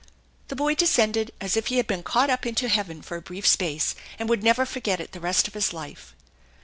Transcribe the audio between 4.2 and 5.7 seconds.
would never forget it the rest of